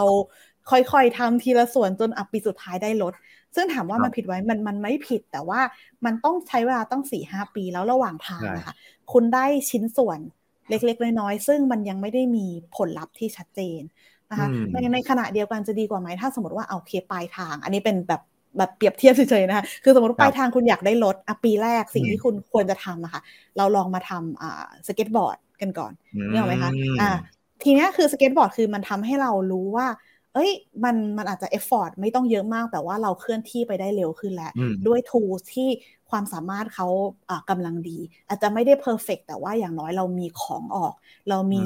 [0.70, 3.13] ค่อยๆทำทีละส่วนจนอัปีสุดท้ายได้รถ
[3.56, 5.62] ซึ่งถามว่ามันผิดไหมมันมันไม่ผิดแต่ว่า
[6.06, 8.74] มันต้องใช้เวลาต้องสี่ห้าปีแล้วระหว่างทางนะคะ
[9.12, 10.20] คุณได้ชิ้นส่วน
[10.72, 13.82] เล็กๆน้อยๆซึ่งมันยังไม่ได้มีผลลัพธ์ที่ชัดเจน
[14.32, 18.22] นะคะในในขณะเดียวกันจะดีกว่าไหมถ้าสมมติว่าโอเคปลายทาง อันนี้เป็นแบบ
[18.58, 23.22] แบบเปรียบเทียบเฉยๆนะคะคือสมมติปลายทางคุณอยากได้รถอะปีแรกสิ่งที่คุณควรจะทำอะค่ะ
[23.58, 25.94] เราลองมาทำอ่าสเก็ตบอร์ดกันก่อน
[26.30, 27.10] นี่หรอไหมคะอ่า
[27.64, 29.88] ทีนี้คือสเก็ตบอร์ดคือมันทำให้เรารู้ว่า
[30.34, 30.52] เอ้ย
[30.84, 34.52] มันมันอาจจะ effort ไม่ต้องเยอะมาก แต่ว่าเราเคลื่อนที่ไปได้เร็วขึ้นแล้ว
[34.88, 35.70] ด้วย tools ที่
[36.12, 36.88] ความสามารถเขา
[37.50, 37.97] กำลังดี
[38.28, 40.93] อาจจะไม่ได้ perfect แต่ว่าอย่างน้อยเรามีของออก
[41.30, 41.65] เรามี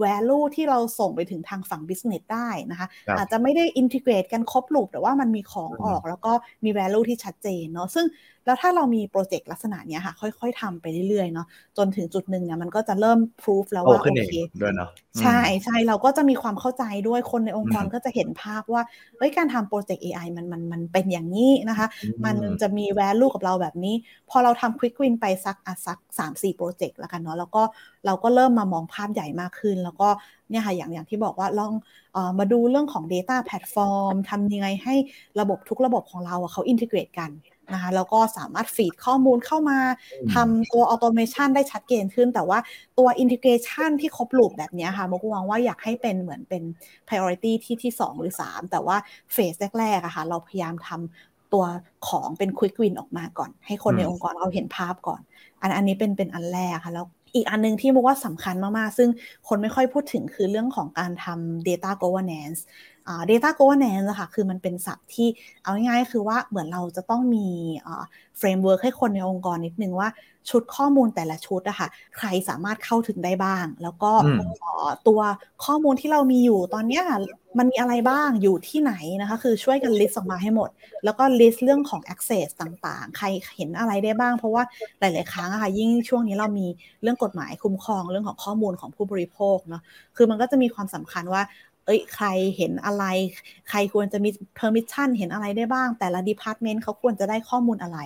[0.00, 2.86] value ที่เราส่งไปถึงทางฝั่ง business ได้นะคะ
[3.18, 6.32] อาจจะไม่ได้ integrate กันครบ loop แต่ว่ามันมีของออก แล้วก็
[6.64, 8.06] มี value ที่ชัดเจนเนาะซึ่ง
[8.46, 11.46] แล้วถ้าเรามี project ลักษณะนี้ค่ะ ค่อย ๆทำไปเรื่อยๆเนาะ
[11.78, 18.82] จนถึงจุดหนึ่งเนี่ยมันก็จะเริ่มพิสูจน์แล้วว่าโอเคด้วยเนาะใช่ใช่เราก็จะมีความเข้าใจด้วยคนในองค์กรก็จะเห็นภาพว่า
[19.18, 21.86] เฮ้ยการทำโปรเจกต์ AI มันมันมันเป็นอย่างนี้นะคะ
[22.24, 23.94] มันจะมีแวลูกับเราแบบนี้
[24.30, 27.62] พอเราทำควิกวินไปสักอะสักสามสี่โปรเจกต์แล้วกันเนาะแล้วก็
[28.06, 30.08] เราก็เริ่มมามองภาพใหญ่มากขึ้น แล้วก็
[30.50, 31.72] เนี่ยค่ะอย่างอย่างที่บอกว่าลอง
[32.16, 34.94] อมาดูเรื่องของ Data Platform ทำยังไงให้
[35.40, 37.32] ระบบทุกระบบของเราเขาอินทิเกรตกัน
[37.72, 39.78] นะคะแล้วก็สามารถฟีดข้อมูลเข้ามา
[40.34, 42.58] ทำตัว automation ได้ชัดเจนขึ้น แต่ว่า
[42.98, 46.62] ตัว integration ที่ครบ loop แบบนี้ค่ะมุกวางว่าอยากให้เป็นเหมือนเป็น
[47.06, 48.96] priority ที่ที่ 2 หรือ 3 แต่ว่า
[49.32, 51.66] phase แรกๆอะค่ะเราพยายามทำ ตัว
[52.08, 55.20] ของเป็น quick win ออกมาก่อน ให้คนในองค์กรเราเห็นภาพก่อน
[55.62, 59.08] อันอันนี้เป็นเป็นอันแรกค่ะแล้วอีกอันนึงที่มุกว่าสำคัญมาก ๆ ซึ่ง
[59.48, 62.60] คนไม่ค่อยพูดถึงคือเรื่องของการทำ data governance
[63.30, 65.28] data governance นะคะคือมันเป็นศัพท์ที่
[65.62, 67.46] เอาง่ายๆ คือว่าเหมือนเราจะต้องมี
[68.38, 70.08] framework ให้คนในองค์กรนิดนึงว่า
[70.50, 74.12] ชุดข้อมูลแต่ละชุดอะค่ะ ใครสามารถเข้าถึงได้บ้าง แล้วก็
[75.08, 75.20] ตัว
[75.64, 77.02] ข้อมูลที่เรามีอยู่ตอนนี้
[77.58, 80.70] มันมีอะไรบ้างอยู่ที่ไหนนะคะ คือช่วยกัน list ออกมาให้หมด
[81.04, 84.62] แล้วก็ list เรื่องของ access ต่างๆ ใครเห็นอะไรได้บ้าง เพราะว่า
[85.00, 86.66] หลาย ๆ ครั้งอะค่ะ ยิ่งช่วงนี้เรามี
[87.02, 89.82] เรื่องกฎหมายคุ้มครองเรื่องของข้อมูลของผู้บริโภคเนาะ
[90.16, 91.42] คือมันก็จะมีความสำคัญว่า
[91.86, 93.04] เอ้ยใครเห็นอะไร
[93.70, 97.98] ใครควรจะมี permission เห็นอะไรได้บ้าง แต่ละ department เขาควรจะได้ข้อมูลอะไร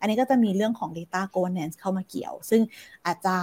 [0.00, 2.62] อันนี้ก็จะมีเรื่องของ data governance เข้ามาเกี่ยว ซึ่ง
[3.06, 3.34] อาจจะ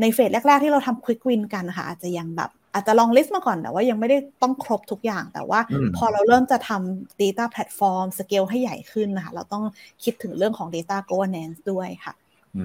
[0.00, 5.60] ในเฟสแรก ๆ ที่เราทำ quick win กันค่ะอาจจะยังแบบอาจจะลองลิสต์มาก่อนแต่ว่ายังไม่ได้ต้องครบทุกอย่างแต่ว่า
[5.96, 9.64] พอเราเริ่มจะทำ data platform สเกลให้ใหญ่ขึ้นนะคะเราต้อง
[10.04, 12.14] คิดถึงเรื่องของ data governance ด้วยค่ะ
[12.56, 12.64] อื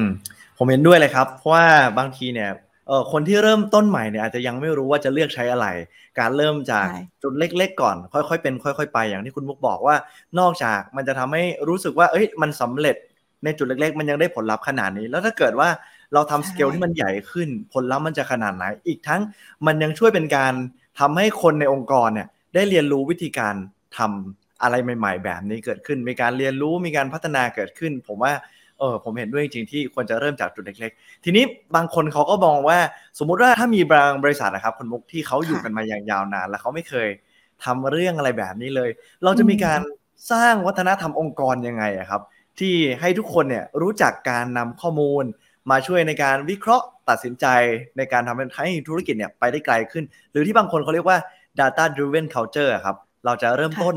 [0.00, 0.02] ม
[0.58, 1.66] ผมเห็นด้วยเลยครับ เพราะว่า
[1.98, 2.65] บางทีเนี่ยเออ
[3.12, 5.66] คนที่เริ่มต้นใหม่เนี่ยอาจจะยังไม่รู้ว่าจะเลือกใช้อะไร
[6.18, 6.88] การเริ่มจาก
[7.22, 9.96] จุดเล็ก ๆ ก่อน ค่อยๆเป็น ค่อย ๆ ไปอย่างที่คุณมุกบอกว่า
[10.38, 12.96] นอกจากมันจะทำให้รู้สึกว่าเอ้ยมันสำเร็จ
[13.44, 15.68] ในจุดเล็ก ๆ มันยังได้ผลลัพธ์ขนาดนี้ แล้วถ้าเกิดว่า
[16.14, 19.20] เราทำสเกลที่มันใหญ่ขึ้น ผลลัพธ์มันจะขนาดไหน อีกทั้ง
[19.66, 20.54] มันยังช่วยเป็นการ
[21.00, 23.54] ทำให้คนในองค์กรเนี่ยได้เรียนรู้วิธีการ
[23.98, 28.32] ทำอะไรใหม่ ๆ แบบนี้เกิดขึ้น มีการเรียนรู้มีการพัฒนาเกิดขึ้น ผมว่า
[28.78, 31.44] เออผมเห็นด้วยจริงๆที่ควรจะเริ่มจากจุดเล็กๆ ทีนี้
[31.76, 32.78] บางคนเขาก็มองว่า
[33.18, 37.08] สมมุติว่าถ้ามีบางบริษัทนะครับคนมุกที่เขาอยู่กันมาอย่างยาวนาน แล้วเขาไม่เคย
[37.64, 38.90] ทำเรื่องอะไรแบบนี้เลย
[39.24, 39.80] เราจะมีการ
[40.32, 42.22] สร้างวัฒนธรรมองค์กรยังไงครับ
[42.58, 45.24] ที่ให้ทุกคนเนี่ยรู้จักการนำข้อมูล
[45.70, 47.46] มาช่วยในการวิเคราะห์ตัดสินใจ
[47.96, 51.18] ในการทำให้ธุรกิจเนี่ยไปได้ไกลขึ้น หรือที่บางคนเขาเรียกว่า
[51.60, 53.96] data driven culture ครับเราจะเริ่มต้น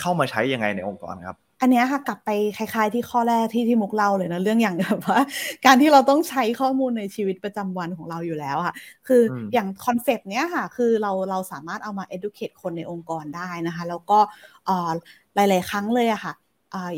[0.00, 5.20] เข้ามาใช้ยังไงในองค์กรครับ อันนี้ค่ะกลับไปคล้ายๆ ที่ข้อแรกที่ที่มุกเล่าเลยนะเรื่องอย่างแบบว่า
[5.66, 8.74] การที่เราต้องใช้ข้อมูลในชีวิตประจำวันของเราอยู่แล้วค่ะ
[9.06, 14.18] คืออย่าง concept เนี้ยค่ะ คือเราเราสามารถเอามา educate คนในองค์กรได้นะคะ แล้วก็
[15.34, 16.32] หลาย ๆ ครั้งเลยอะค่ะ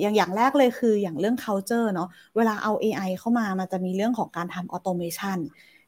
[0.01, 5.39] อย่างอย่างแรกเลยคืออย่างเรื่อง culture เนาะเวลาเอา AI เข้ามามันจะมีเรื่องของการทำ automation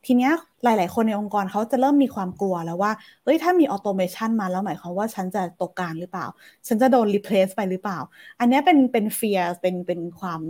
[0.07, 0.33] ทีเนี้ย
[0.65, 2.93] หลาย ๆ คนในองค์กรเขาจะเริ่มมีความกลัวแล้วว่า
[3.25, 6.27] เฮ้ยถ้ามี automation มาแล้วหมายความว่าฉันจะตกงานหรือเปล่า
[6.67, 7.99] ฉันจะโดน replace ไปหรือเปล่า
[8.41, 10.41] อันนี้เป็นเป็น fear เป็นเป็นความ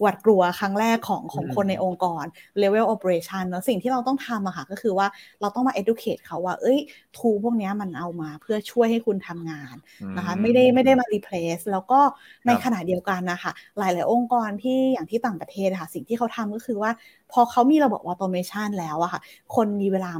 [0.00, 2.24] หวาดกลัวครั้งแรกของของคนในองค์กร
[2.62, 5.06] level operation เนาะสิ่งที่เราต้องทำอะค่ะก็คือว่า
[5.40, 6.78] เราต้องมา educate เขาว่า เอ้ย
[7.16, 9.74] tool พวกนี้มันเอามาเพื่อช่วยให้คุณทำงาน
[10.16, 12.00] นะคะไม่ได้ไม่ได้มา replace แล้วก็
[12.46, 16.90] ในขณะเดียวกันนะคะหลาย ๆ องค์กรที่อย่างที่ต่างประเทศค่ะสิ่งที่เขาทำก็คือว่า
[17.32, 19.20] พอเขามีระบบ automation แล้วอะค่ะ
[19.56, 20.12] คนมีเวลา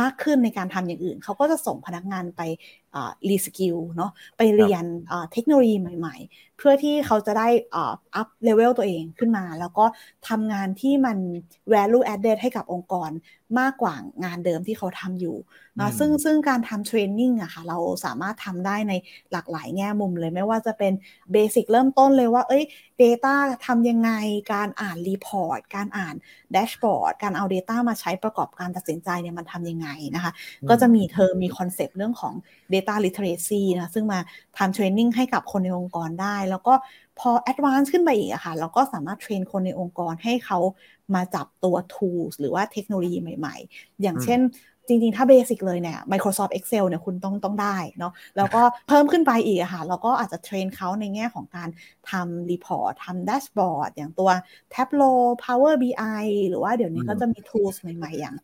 [0.00, 2.40] มากขึ้นในการทำอย่างอื่น เขาก็จะส่งพนักงานไป
[3.28, 4.84] reskill เนาะไปเรียน
[5.32, 7.78] เทคโนโลยีใหม่ ๆ เพื่อที่เขาจะได้ up
[8.20, 9.84] level ตัวเองขึ้นมา แล้วก็
[10.28, 11.18] ทำงานที่มัน
[11.72, 13.10] value added ให้กับองค์กร
[13.60, 15.36] มากกว่างานเดิมที่เขาทำอยู่
[15.80, 18.92] นะซึ่งซึ่งการทำ training อะค่ะเราสามารถทำได้ใน
[19.32, 20.92] หลากหลายแง่มุมเลย ไม่ว่าจะเป็น
[21.32, 22.64] basic เริ่มต้นเลยว่า เอ้ย
[23.02, 23.34] Data
[23.66, 24.10] ทำยังไง
[24.52, 26.14] การอ่าน report การอ่าน
[26.52, 30.32] dashboard การเอา Data มาใช้ประกอบการตัดสินใจเนี่ยมันทำยังไงนะคะ
[30.68, 32.34] ก็จะมีเธอมี concept เรื่องของ
[32.74, 34.20] Data Literacy นะซึ่งมา
[34.58, 36.74] ทำ training ให้กับคนในองค์กรได้ แล้วก็
[37.18, 40.58] พอ advance ขึ้นไปอีกอะค่ะเราก็สามารถ train คนในองค์กรให้เขา
[41.14, 44.40] มาจับตัว tools หรือว่าเทคโนโลยีใหม่ ๆ อย่างเช่น
[44.90, 51.68] จริง ๆ ถ้า basic เลยเนี่ย Microsoft Excel เนี่ยคุณต้องต้องได้เนาะแล้วก็เพิ่มขึ้นไปอีกอะค่ะเราก็อาจจะ train เขาในแง่ของการ
[52.10, 54.30] ทำ report ทำ dashboard อย่างตัว
[54.74, 58.36] Tableau Power BI หรือว่าเดี๋ยวนี้ก็จะมี tools ใหม่ ๆ อย่าง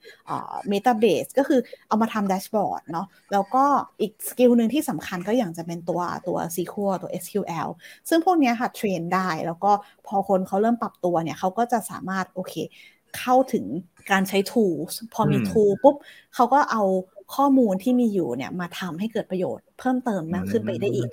[0.72, 3.64] Metabase ก็คือเอามาทำ dashboard เนาะแล้วก็
[4.00, 7.68] อีก skill หนึ่งที่สำคัญก็อย่างจะเป็นตัวตัว SQL ตัว SQL
[8.09, 9.72] ซึ่งพวกนี้ค่ะ train ได้แล้วก็
[10.06, 12.54] พอคนเขาเริ่มปรับตัวเนี่ยเขาก็จะสามารถโอเค
[13.18, 13.64] เข้าถึง
[14.11, 15.96] การใช้ tools พอมี tool ปุ๊บ
[16.35, 16.83] เขาก็เอา
[17.35, 21.11] ข้อมูลที่มีอยู่เนี่ยมาทำให้เกิดประโยชน์เพิ่มเติมมากขึ้นไปได้อีก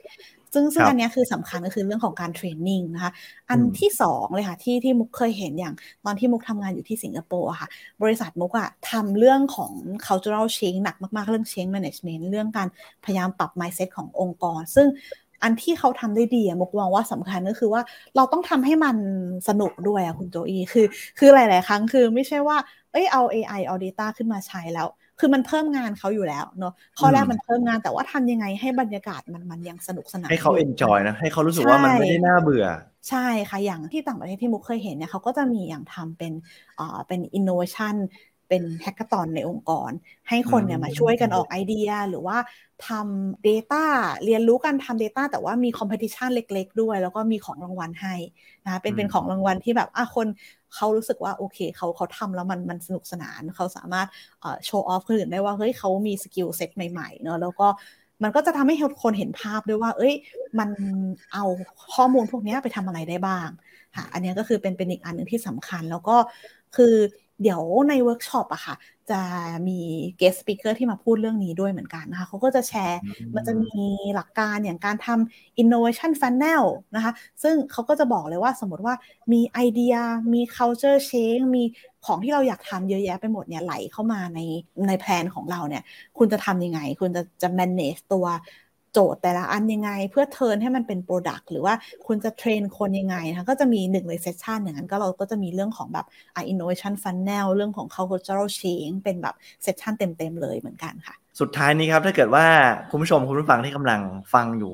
[0.56, 3.12] ซึ่งซึ่งอันนี้คือสำคัญก็คือเรื่องของการเทรนนิ่งนะคะ
[3.50, 5.74] อันที่สองเลยค่ะที่ที่มุกเคยเห็นอย่าง
[6.06, 7.68] ตอนที่มุกทำงานอยู่ที่สิงคโปร์ค่ะ
[8.04, 9.74] บริษัทมุกอะทำเรื่องของ
[10.06, 12.68] cultural change หนักมาก ๆ เรื่อง change management เรื่องการ
[13.06, 14.88] พยายามปรับ mindset ขององค์กร ซึ่ง
[15.44, 17.82] อันที่เขาทำได้ดีมุกมองว่าสำคัญก็คือว่า
[18.16, 18.98] เราต้องทำให้มัน
[19.48, 20.86] สนุกด้วยอะคุณโจอีคือ
[21.18, 22.58] คือหลาย ๆ ครั้งคือไม่ใช่ว่า
[22.92, 24.88] เอ้ยเอา AI เอา Data ขึ้นมาใช้แล้ว
[25.20, 32.66] คือมันเพิ่มงานเขาอยู่แล้วเนาะข้อแรกมันเพิ่มงานแต่ว่าทำยังไงให้บรรยากาศมันมันยังสนุกสนานให้เขา enjoy นะให้เขารู้สึกว่ามันไม่ได้น่าเบื่อ
[33.10, 33.18] ใช่
[33.50, 36.34] ค่ะอย่างที่ต่างประเทศที่มุกเคยเห็นเนี่ยเขาก็จะมีอย่างทำเป็น
[36.78, 37.96] อ่าเป็น innovation
[38.33, 39.92] เป็น hackathon ในองค์กร
[40.30, 42.38] ให้คนเนี่ยมาช่วยกันออกไอเดียหรือว่า
[42.88, 43.84] ทำ Data
[44.26, 48.16] เรียนรู้การทำ Data แต่ว่ามี competition เล็ก ๆ ด้วย แล้วก็มีของรางวัลให้
[48.66, 50.28] นะเป็นเป็นของรางวัลที่แบบอะคน
[50.76, 54.08] เขารู้สึกว่าโอเคเขาเขาทำแล้วมันมันสนุกสนานเขาสามารถ
[54.66, 57.68] show off คนอื่นได้ว่าเฮ้ยเขามี skill set ใหม่ๆเนอะแล้วก็
[58.24, 60.14] มันก็จะทำให้คนเห็นภาพด้วยว่า เอ้ย
[60.60, 60.70] มัน
[61.34, 61.46] เอา
[61.96, 63.50] ข้อมูลพวกนี้ไปทำอะไรได้บ้าง
[63.96, 66.18] ค่ะ อันนี้ก็คือเป็นเป็นอีกอันหนึ่งที่สำคัญ แล้วก็
[66.76, 66.94] คือ
[67.42, 68.76] เดี๋ยวในเวิร์กช็อปอะค่ะ
[69.10, 69.22] จะ
[69.68, 69.80] มี
[70.18, 73.00] guest speaker ที่มาพูดเรื่องนี้ด้วยเหมือนกันนะคะเขาก็จะแชร์
[73.36, 73.70] มันจะมี
[74.16, 76.64] หลักการอย่างการทำ innovation funnel
[76.96, 77.12] นะคะ
[77.44, 78.96] ซึ่งเขาก็จะบอกเลยว่าสมมติว่า
[79.34, 79.94] มีไอเดีย
[80.34, 81.64] มี culture change มี
[82.06, 84.40] ของที่เราอยากทำเยอะแยะไปหมดเนี่ยไหลเข้ามาใน
[84.88, 85.84] ใน plan ของเราเนี่ย
[86.18, 88.26] คุณจะทำยังไง คุณจะจะ manage ตัว
[88.94, 91.74] โจทย์แต่ละอันยังไง เพื่อ turn ให้มันเป็น product หรือว่า
[92.08, 102.46] คุณจะ train คนยังไงนะก็จะมีหนึ่งใน session อย่างนั้นก็เราก็จะมีเรื่องของแบบอ่า innovation funnel เรื่องของ cultural change เป็นแบบ session เต็มๆเลยเหมือนกันค่ะ สุดท้ายนี้ครับถ้าเกิดว่า
[102.90, 104.02] คุณผู้ชมคุณผู้ฟังที่กำลัง
[104.34, 104.74] ฟังอยู่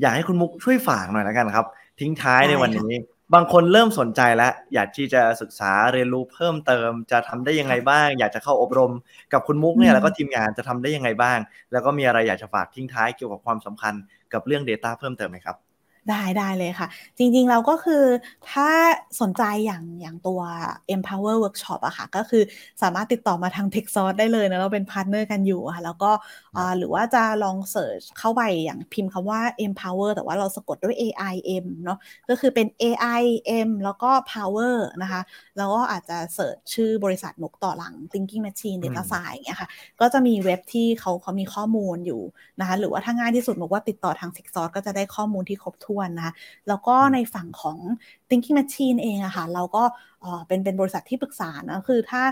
[0.00, 1.66] อยากให้คุณมุกช่วยฝากหน่อยแล้วกันครับ
[2.00, 2.90] ทิ้งท้ายในวันนี้
[3.34, 8.92] บางคนเริ่มสนใจแล้ว อยากที่จะศึกษาเรียนรู้เพิ่มเติม จะทำได้ยังไงบ้าง อยากจะเข้าอบรม
[9.32, 11.38] กับคุณมุกเนี่ยแล้วก็ทีมงานจะทำได้ยังไงบ้าง
[11.72, 13.94] แล้วก็มีอะไรอยากจะฝากทิ้งท้ายเกี่ยวกับความสำคัญ
[14.32, 15.67] กับเรื่อง Data เพิ่มเติมไหมครับ
[16.10, 18.04] ได้ได้เลยค่ะ จริงๆเราก็คือ
[18.50, 18.68] ถ้า
[19.20, 20.40] สนใจอย่างอย่างตัว
[20.94, 22.42] empower workshop อะค่ะ ก็คือ
[22.82, 26.10] สามารถติดต่อมาทาง t e c h s o u r c e ได้เลยนะ เราเป็น partner กันอยู่ค่ะ แล้วก็
[26.78, 31.98] หรือว่าจะลอง search เข้าไปอย่างพิมพ์คำว่า empower แต่ว่าเราสะกดด้วย AI M เนาะ
[32.30, 33.22] ก็คือเป็น AI
[33.66, 35.20] M แล้วก็ power นะคะ
[35.58, 39.68] แล้วก็อาจจะเสิร์ชชื่อบริษัทนกต่อหลัง thinking machine data science อย่างเงี้ยค่ะ
[40.00, 42.22] ก็จะมีเว็บที่เขาเขามีข้อมูลอยู่
[42.60, 46.34] นะคะ หรือว่าถ้าง่ายที่สุดบอกว่าติดต่อทาง t e c h s o u r c e ก็จะได้ข้อมูลที่ครบถ้วนนะคะ
[46.68, 47.78] แล้วก็ในฝั่งของ
[48.28, 49.84] thinking machine เองอะค่ะเราก็
[50.48, 52.22] เป็นเป็นบริษัทที่ปรึกษานะคือถ้า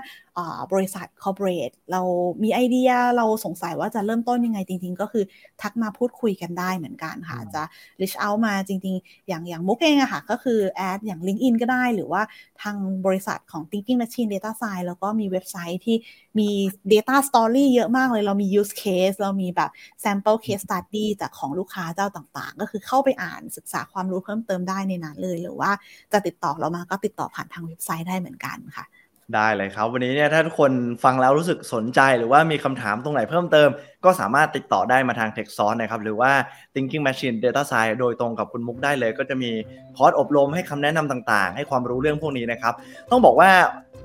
[0.73, 2.03] บริษัท corporate เรา
[2.43, 5.25] มีไอเดียเราสงสัยว่าจะเริ่มต้นยังไงจริง ๆ ก็คือ
[5.63, 7.63] ทักมาพูดคุยกันได้เหมือนกันค่ะ จะ
[8.01, 12.23] reach out มาจริง ๆ อย่างอย่างมุกเองอะค่ะ ก็คือแอดอย่าง LinkedIn ก็ได้ หรือว่า
[12.63, 15.97] ทางบริษัทของ thinking machine data science แล้วก็มีเว็บไซต์ที่
[16.39, 16.51] มี
[16.93, 19.71] data story เยอะมากเลย เรามี use case เรามีแบบ
[20.05, 25.71] sample case study จากของลูกค้าเจ้าต่างๆ ก็คือเข้าไปอ่านศึกษาความรู้เพิ่มเติมได้ในนั้นเลย หรือว่า
[26.13, 28.87] จะติดต่อเรามาก็ติดต่อผ่านทางเว็บไซต์ได้เหมือนกันค่ะ
[29.35, 30.73] ได้เลยครับ วันนี้เนี่ยถ้าทุกคน
[31.05, 33.69] ฟังแล้วรู้สึกสนใจหรือว่ามีคำถามตรงไหนเพิ่มเติม
[34.05, 36.33] ก็สามารถติดต่อได้มาทาง t e c h s o u r c e นะครับ หรือว่า
[36.75, 39.51] Thinking Machine Data Science โดยตรงกับคุณมุกได้เลย ก็จะมี
[39.97, 42.75] คอร์สอบรมให้คำแนะนำต่างๆ ให้ความรู้เรื่องพวกนี้นะครับ
[43.11, 43.51] ต้องบอกว่า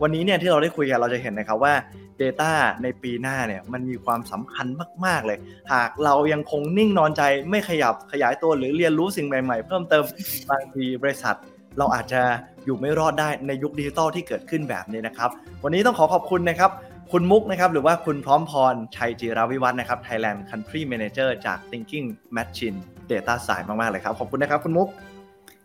[0.01, 1.73] วันนี้เนี่ยที่เราได้คุยกันเราจะเห็นนะครับว่า
[2.21, 2.51] Data
[2.83, 4.67] ในปีหน้าเนี่ยมันมีความสำคัญ
[5.05, 5.37] มาก ๆ เลย
[5.73, 10.03] หากเรายังคงนิ่งนอนใจไม่ขยับขยายตัวหรือเรียนรู้สิ่งใหม่ ๆ เพิ่มเติม
[10.49, 11.35] บางทีบริษัท
[11.77, 12.21] เราอาจจะ
[12.65, 15.29] อยู่ไม่รอดได้ในยุคดิจิตอลที่เกิดขึ้นแบบนี้นะครับ
[15.63, 16.71] วันนี้ต้องขอขอบคุณนะครับ
[17.11, 22.77] คุณมุกนะครับ หรือว่าคุณพร้อมพร ชัยจิราวิวัฒน์นะครับ Thailand Country Manager จาก Thinking Machine
[23.11, 24.87] Data Science มาก ๆ เลยครับ ขอบคุณนะครับ คุณมุก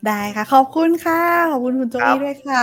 [0.06, 2.62] ได้ค่ะ ขอบคุณค่ะ ขอบคุณคุณโจครัอี้บด้วยค่ะ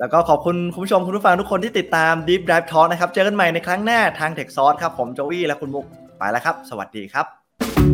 [0.00, 5.84] แล้วก็ขอบคุณคุณผู้ชมคุณผู้ฟังทุกคนที่ติดตาม Deep Dive Talk นะครับ เจอกันใหม่ในครั้งหน้าทาง Tech s o u r c e ครับ ผมโจวี่และคุณมุก
[6.18, 7.93] ไปแล้วครับ สวัสดีครับ